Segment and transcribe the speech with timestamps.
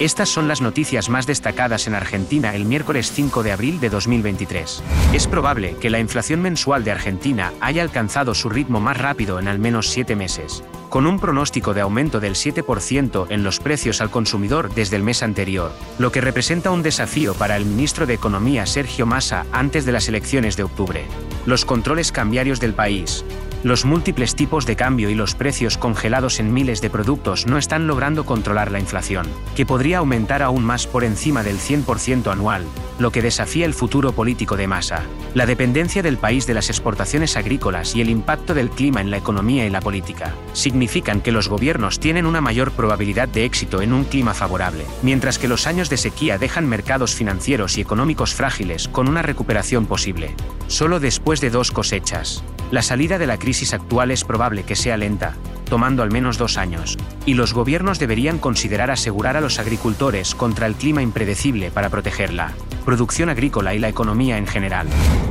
[0.00, 4.80] Estas son las noticias más destacadas en Argentina el miércoles 5 de abril de 2023.
[5.12, 9.48] Es probable que la inflación mensual de Argentina haya alcanzado su ritmo más rápido en
[9.48, 14.10] al menos siete meses, con un pronóstico de aumento del 7% en los precios al
[14.10, 18.66] consumidor desde el mes anterior, lo que representa un desafío para el ministro de Economía
[18.66, 21.06] Sergio Massa antes de las elecciones de octubre.
[21.44, 23.24] Los controles cambiarios del país,
[23.64, 27.86] los múltiples tipos de cambio y los precios congelados en miles de productos no están
[27.86, 29.26] logrando controlar la inflación,
[29.56, 32.64] que podría aumentar aún más por encima del 100% anual,
[32.98, 35.02] lo que desafía el futuro político de masa.
[35.34, 39.18] La dependencia del país de las exportaciones agrícolas y el impacto del clima en la
[39.18, 43.92] economía y la política significan que los gobiernos tienen una mayor probabilidad de éxito en
[43.92, 48.88] un clima favorable, mientras que los años de sequía dejan mercados financieros y económicos frágiles
[48.88, 50.34] con una recuperación posible.
[50.68, 54.96] Solo después de dos cosechas, la salida de la crisis actual es probable que sea
[54.96, 55.34] lenta,
[55.68, 60.66] tomando al menos dos años, y los gobiernos deberían considerar asegurar a los agricultores contra
[60.66, 62.52] el clima impredecible para protegerla,
[62.84, 64.86] producción agrícola y la economía en general.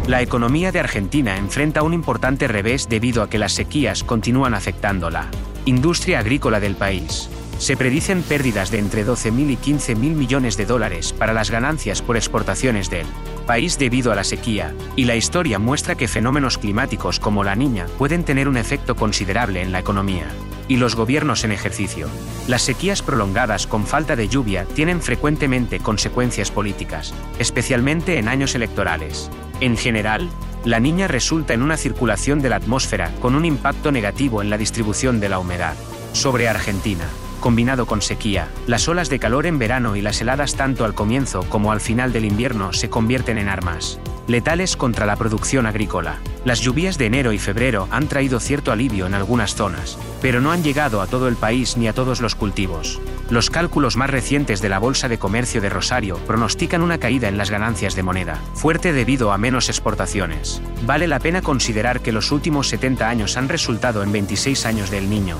[0.07, 5.09] La economía de Argentina enfrenta un importante revés debido a que las sequías continúan afectando
[5.09, 5.27] la
[5.65, 7.29] industria agrícola del país.
[7.59, 12.15] Se predicen pérdidas de entre 12.000 y 15.000 millones de dólares para las ganancias por
[12.15, 13.07] exportaciones del
[13.47, 17.87] país debido a la sequía, y la historia muestra que fenómenos climáticos como la niña
[17.97, 20.27] pueden tener un efecto considerable en la economía
[20.67, 22.09] y los gobiernos en ejercicio.
[22.47, 29.31] Las sequías prolongadas con falta de lluvia tienen frecuentemente consecuencias políticas, especialmente en años electorales.
[29.61, 30.29] En general,
[30.65, 34.57] la niña resulta en una circulación de la atmósfera con un impacto negativo en la
[34.57, 35.75] distribución de la humedad.
[36.11, 40.85] Sobre Argentina combinado con sequía, las olas de calor en verano y las heladas tanto
[40.85, 45.65] al comienzo como al final del invierno se convierten en armas letales contra la producción
[45.65, 46.17] agrícola.
[46.43, 50.51] Las lluvias de enero y febrero han traído cierto alivio en algunas zonas, pero no
[50.51, 52.99] han llegado a todo el país ni a todos los cultivos.
[53.29, 57.37] Los cálculos más recientes de la Bolsa de Comercio de Rosario pronostican una caída en
[57.37, 60.61] las ganancias de moneda, fuerte debido a menos exportaciones.
[60.85, 65.09] Vale la pena considerar que los últimos 70 años han resultado en 26 años del
[65.09, 65.37] niño,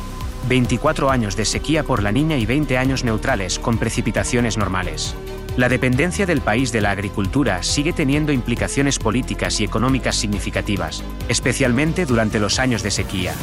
[0.47, 5.15] 24 años de sequía por la niña y 20 años neutrales con precipitaciones normales.
[5.57, 12.05] La dependencia del país de la agricultura sigue teniendo implicaciones políticas y económicas significativas, especialmente
[12.05, 13.33] durante los años de sequía.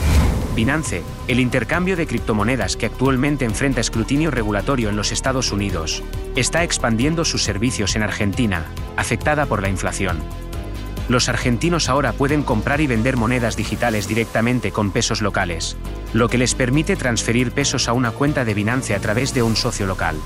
[0.55, 6.05] Binance, el intercambio de criptomonedas que actualmente enfrenta escrutinio regulatorio en los Estados Unidos,
[6.37, 8.65] está expandiendo sus servicios en Argentina,
[8.97, 10.23] afectada por la inflación.
[11.09, 15.77] Los argentinos ahora pueden comprar y vender monedas digitales directamente con pesos locales,
[16.15, 19.55] lo que les permite transferir pesos a una cuenta de Binance a través de un
[19.55, 20.17] socio local.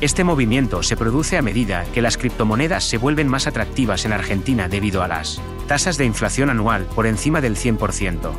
[0.00, 4.66] Este movimiento se produce a medida que las criptomonedas se vuelven más atractivas en Argentina
[4.68, 8.32] debido a las tasas de inflación anual por encima del 100%.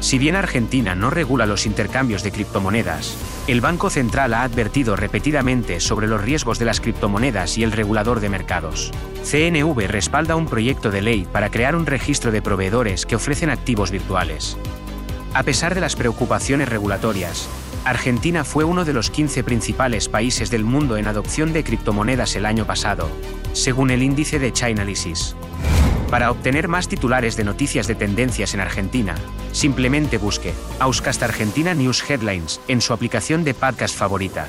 [0.00, 3.16] Si bien Argentina no regula los intercambios de criptomonedas,
[3.46, 8.20] el Banco Central ha advertido repetidamente sobre los riesgos de las criptomonedas y el regulador
[8.20, 8.92] de mercados.
[9.22, 13.90] CNV respalda un proyecto de ley para crear un registro de proveedores que ofrecen activos
[13.90, 14.56] virtuales.
[15.34, 17.46] A pesar de las preocupaciones regulatorias,
[17.84, 22.46] Argentina fue uno de los 15 principales países del mundo en adopción de criptomonedas el
[22.46, 23.10] año pasado,
[23.52, 25.36] según el índice de Chainalysis.
[26.10, 29.14] Para obtener más titulares de noticias de tendencias en Argentina,
[29.52, 34.48] simplemente busque Auscast Argentina News Headlines en su aplicación de podcast favorita.